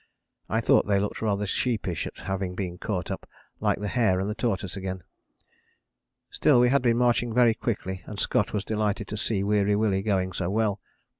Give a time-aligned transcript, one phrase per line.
[0.49, 4.27] I thought they looked rather sheepish at having been caught up, like the hare and
[4.27, 5.03] the tortoise again.
[6.31, 10.01] Still we had been marching very quickly and Scott was delighted to see Weary Willie
[10.01, 10.81] going so well.